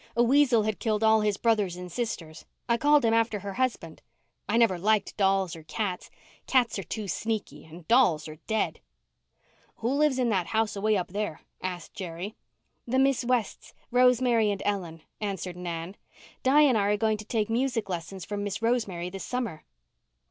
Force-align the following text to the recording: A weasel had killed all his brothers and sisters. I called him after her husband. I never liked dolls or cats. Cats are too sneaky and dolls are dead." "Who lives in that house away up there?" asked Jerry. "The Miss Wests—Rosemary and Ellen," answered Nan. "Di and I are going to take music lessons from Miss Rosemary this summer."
A 0.17 0.23
weasel 0.23 0.63
had 0.63 0.79
killed 0.79 1.03
all 1.03 1.21
his 1.21 1.37
brothers 1.37 1.75
and 1.75 1.91
sisters. 1.91 2.43
I 2.67 2.75
called 2.75 3.05
him 3.05 3.13
after 3.13 3.41
her 3.41 3.53
husband. 3.53 4.01
I 4.49 4.57
never 4.57 4.79
liked 4.79 5.15
dolls 5.15 5.55
or 5.55 5.61
cats. 5.61 6.09
Cats 6.47 6.79
are 6.79 6.83
too 6.83 7.07
sneaky 7.07 7.65
and 7.65 7.87
dolls 7.87 8.27
are 8.27 8.37
dead." 8.47 8.79
"Who 9.75 9.89
lives 9.93 10.17
in 10.17 10.29
that 10.29 10.47
house 10.47 10.75
away 10.75 10.97
up 10.97 11.09
there?" 11.09 11.41
asked 11.61 11.93
Jerry. 11.93 12.35
"The 12.87 12.97
Miss 12.97 13.23
Wests—Rosemary 13.23 14.49
and 14.49 14.63
Ellen," 14.65 15.03
answered 15.19 15.55
Nan. 15.55 15.95
"Di 16.41 16.61
and 16.61 16.79
I 16.79 16.87
are 16.91 16.97
going 16.97 17.17
to 17.17 17.25
take 17.25 17.47
music 17.51 17.87
lessons 17.87 18.25
from 18.25 18.43
Miss 18.43 18.59
Rosemary 18.59 19.11
this 19.11 19.23
summer." 19.23 19.65